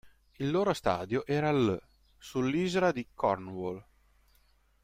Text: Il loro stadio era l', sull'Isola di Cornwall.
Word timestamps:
Il 0.37 0.49
loro 0.49 0.73
stadio 0.73 1.27
era 1.27 1.51
l', 1.51 1.79
sull'Isola 2.17 2.91
di 2.91 3.07
Cornwall. 3.13 3.85